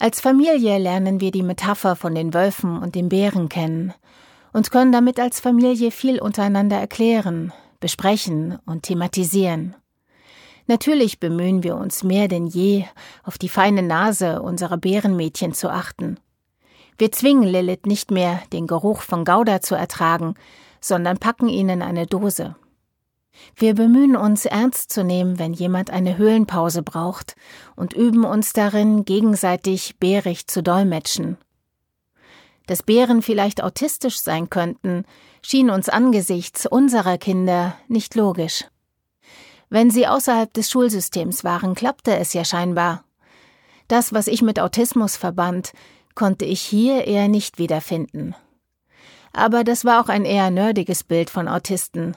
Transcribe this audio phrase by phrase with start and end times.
[0.00, 3.92] Als Familie lernen wir die Metapher von den Wölfen und den Bären kennen
[4.52, 9.74] und können damit als Familie viel untereinander erklären, besprechen und thematisieren.
[10.68, 12.84] Natürlich bemühen wir uns mehr denn je,
[13.24, 16.20] auf die feine Nase unserer Bärenmädchen zu achten.
[16.96, 20.34] Wir zwingen Lilith nicht mehr, den Geruch von Gouda zu ertragen,
[20.80, 22.54] sondern packen ihnen eine Dose.
[23.54, 27.36] Wir bemühen uns ernst zu nehmen, wenn jemand eine Höhlenpause braucht
[27.76, 31.38] und üben uns darin, gegenseitig bärig zu dolmetschen.
[32.66, 35.04] Dass Bären vielleicht autistisch sein könnten,
[35.42, 38.64] schien uns angesichts unserer Kinder nicht logisch.
[39.70, 43.04] Wenn sie außerhalb des Schulsystems waren, klappte es ja scheinbar.
[43.86, 45.72] Das, was ich mit Autismus verband,
[46.14, 48.34] konnte ich hier eher nicht wiederfinden.
[49.32, 52.16] Aber das war auch ein eher nerdiges Bild von Autisten.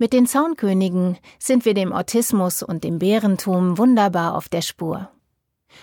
[0.00, 5.10] Mit den Zaunkönigen sind wir dem Autismus und dem Bärentum wunderbar auf der Spur.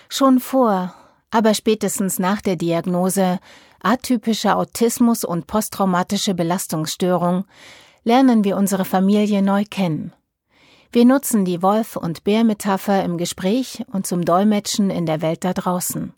[0.08, 0.94] Schon vor,
[1.30, 3.38] aber spätestens nach der Diagnose
[3.82, 7.44] atypischer Autismus und posttraumatische Belastungsstörung
[8.04, 10.14] lernen wir unsere Familie neu kennen.
[10.92, 15.52] Wir nutzen die Wolf- und Bär-Metapher im Gespräch und zum Dolmetschen in der Welt da
[15.52, 16.14] draußen.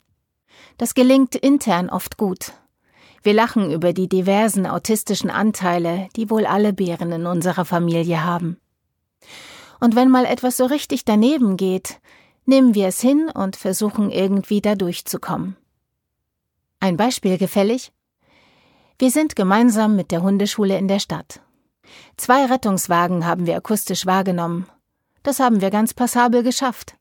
[0.77, 2.53] Das gelingt intern oft gut.
[3.23, 8.59] Wir lachen über die diversen autistischen Anteile, die wohl alle Bären in unserer Familie haben.
[9.81, 12.01] Und wenn mal etwas so richtig daneben geht,
[12.47, 15.57] nehmen wir es hin und versuchen irgendwie da durchzukommen.
[16.81, 17.93] Ein Beispiel gefällig?
[18.99, 21.41] Wir sind gemeinsam mit der Hundeschule in der Stadt.
[22.17, 24.67] Zwei Rettungswagen haben wir akustisch wahrgenommen.
[25.23, 26.97] Das haben wir ganz passabel geschafft.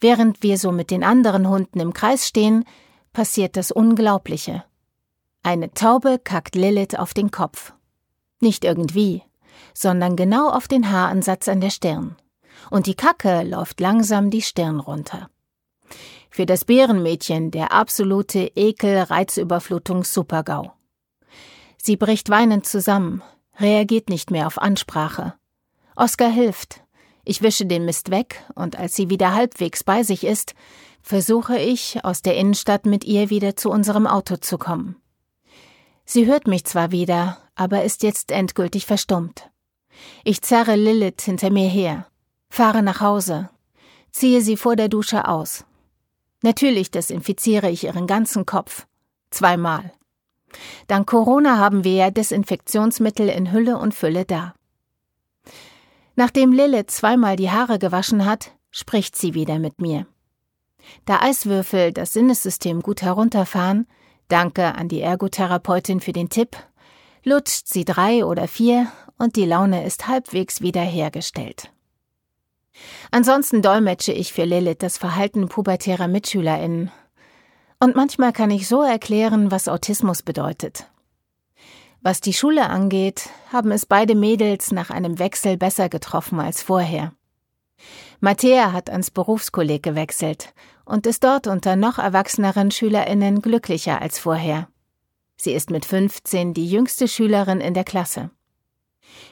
[0.00, 2.64] Während wir so mit den anderen Hunden im Kreis stehen,
[3.12, 4.64] passiert das Unglaubliche.
[5.42, 7.72] Eine Taube kackt Lilith auf den Kopf.
[8.40, 9.22] Nicht irgendwie,
[9.72, 12.16] sondern genau auf den Haaransatz an der Stirn.
[12.70, 15.30] Und die Kacke läuft langsam die Stirn runter.
[16.28, 20.74] Für das Bärenmädchen der absolute Ekel-Reizüberflutungs-Supergau.
[21.78, 23.22] Sie bricht weinend zusammen,
[23.58, 25.32] reagiert nicht mehr auf Ansprache.
[25.96, 26.82] Oskar hilft.
[27.24, 30.54] Ich wische den Mist weg, und als sie wieder halbwegs bei sich ist,
[31.02, 34.96] versuche ich, aus der Innenstadt mit ihr wieder zu unserem Auto zu kommen.
[36.12, 39.48] Sie hört mich zwar wieder, aber ist jetzt endgültig verstummt.
[40.24, 42.04] Ich zerre Lilith hinter mir her,
[42.48, 43.48] fahre nach Hause,
[44.10, 45.64] ziehe sie vor der Dusche aus.
[46.42, 48.88] Natürlich desinfiziere ich ihren ganzen Kopf.
[49.30, 49.92] Zweimal.
[50.88, 54.54] Dank Corona haben wir ja Desinfektionsmittel in Hülle und Fülle da.
[56.16, 60.08] Nachdem Lilith zweimal die Haare gewaschen hat, spricht sie wieder mit mir.
[61.04, 63.86] Da Eiswürfel das Sinnessystem gut herunterfahren,
[64.32, 66.56] danke an die Ergotherapeutin für den Tipp,
[67.24, 68.86] lutscht sie drei oder vier
[69.18, 71.70] und die Laune ist halbwegs wiederhergestellt.
[73.10, 76.90] Ansonsten dolmetsche ich für Lilith das Verhalten pubertärer MitschülerInnen.
[77.78, 80.86] Und manchmal kann ich so erklären, was Autismus bedeutet.
[82.02, 87.12] Was die Schule angeht, haben es beide Mädels nach einem Wechsel besser getroffen als vorher.
[88.22, 90.52] Matthäa hat ans Berufskolleg gewechselt
[90.84, 94.68] und ist dort unter noch erwachseneren SchülerInnen glücklicher als vorher.
[95.36, 98.30] Sie ist mit 15 die jüngste Schülerin in der Klasse.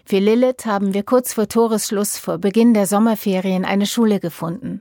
[0.07, 4.81] Für Lilith haben wir kurz vor Toresschluss vor Beginn der Sommerferien eine Schule gefunden.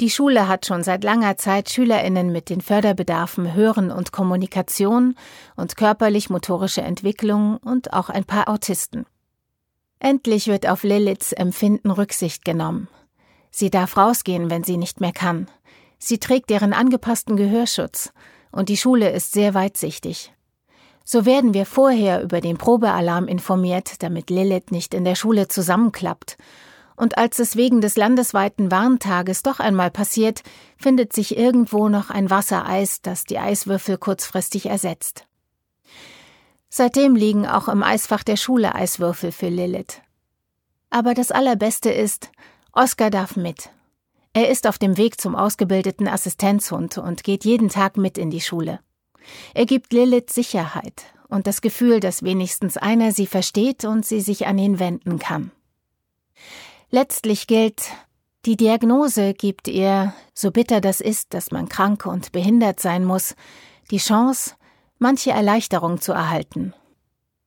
[0.00, 5.16] Die Schule hat schon seit langer Zeit Schülerinnen mit den Förderbedarfen Hören und Kommunikation
[5.54, 9.04] und körperlich-motorische Entwicklung und auch ein paar Autisten.
[9.98, 12.88] Endlich wird auf Liliths Empfinden Rücksicht genommen.
[13.50, 15.48] Sie darf rausgehen, wenn sie nicht mehr kann.
[15.98, 18.12] Sie trägt ihren angepassten Gehörschutz
[18.52, 20.32] und die Schule ist sehr weitsichtig.
[21.04, 26.36] So werden wir vorher über den Probealarm informiert, damit Lilith nicht in der Schule zusammenklappt.
[26.96, 30.42] Und als es wegen des landesweiten Warntages doch einmal passiert,
[30.76, 35.25] findet sich irgendwo noch ein Wassereis, das die Eiswürfel kurzfristig ersetzt.
[36.68, 40.00] Seitdem liegen auch im Eisfach der Schule Eiswürfel für Lilith.
[40.90, 42.30] Aber das Allerbeste ist,
[42.72, 43.70] Oskar darf mit.
[44.32, 48.40] Er ist auf dem Weg zum ausgebildeten Assistenzhund und geht jeden Tag mit in die
[48.40, 48.80] Schule.
[49.54, 54.46] Er gibt Lilith Sicherheit und das Gefühl, dass wenigstens einer sie versteht und sie sich
[54.46, 55.52] an ihn wenden kann.
[56.90, 57.82] Letztlich gilt,
[58.44, 63.34] die Diagnose gibt ihr, so bitter das ist, dass man krank und behindert sein muss,
[63.90, 64.54] die Chance,
[64.98, 66.74] manche Erleichterung zu erhalten.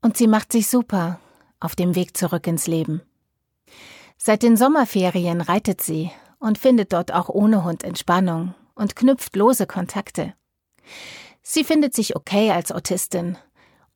[0.01, 1.19] Und sie macht sich super
[1.59, 3.01] auf dem Weg zurück ins Leben.
[4.17, 9.67] Seit den Sommerferien reitet sie und findet dort auch ohne Hund Entspannung und knüpft lose
[9.67, 10.33] Kontakte.
[11.41, 13.37] Sie findet sich okay als Autistin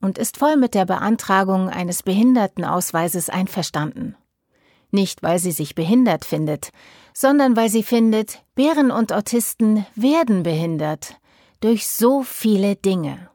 [0.01, 4.15] und ist voll mit der Beantragung eines Behindertenausweises einverstanden.
[4.91, 6.69] Nicht, weil sie sich behindert findet,
[7.13, 11.15] sondern weil sie findet, Bären und Autisten werden behindert
[11.61, 13.29] durch so viele Dinge.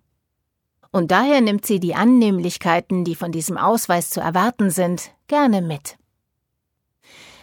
[0.91, 5.99] Und daher nimmt sie die Annehmlichkeiten, die von diesem Ausweis zu erwarten sind, gerne mit.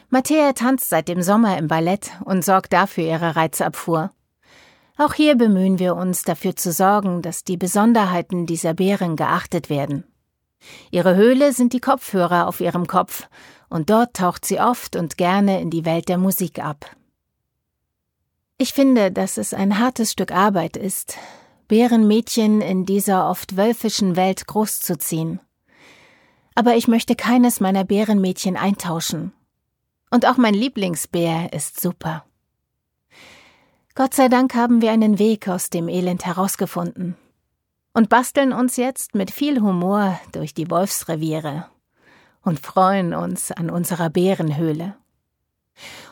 [0.10, 4.12] Matthäa tanzt seit dem Sommer im Ballett und sorgt dafür ihre Reizabfuhr.
[4.98, 10.06] Auch hier bemühen wir uns dafür zu sorgen, dass die Besonderheiten dieser Bären geachtet werden.
[10.90, 13.28] Ihre Höhle sind die Kopfhörer auf ihrem Kopf,
[13.68, 16.96] und dort taucht sie oft und gerne in die Welt der Musik ab.
[18.58, 21.18] Ich finde, dass es ein hartes Stück Arbeit ist,
[21.68, 25.40] Bärenmädchen in dieser oft wölfischen Welt großzuziehen.
[26.54, 29.34] Aber ich möchte keines meiner Bärenmädchen eintauschen.
[30.12, 32.26] Und auch mein Lieblingsbär ist super.
[33.96, 37.16] Gott sei Dank haben wir einen Weg aus dem Elend herausgefunden
[37.94, 41.66] und basteln uns jetzt mit viel Humor durch die Wolfsreviere
[42.44, 44.96] und freuen uns an unserer Bärenhöhle.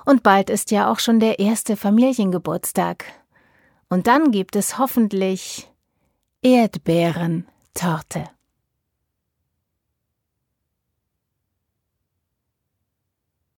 [0.06, 3.06] Und bald ist ja auch schon der erste Familiengeburtstag.
[3.94, 5.70] Und dann gibt es hoffentlich
[6.42, 8.28] Erdbeerentorte.